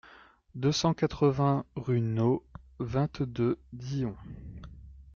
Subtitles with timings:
[0.55, 2.43] deux cent quatre-vingts rue No
[2.79, 4.15] vingt-deux Dillon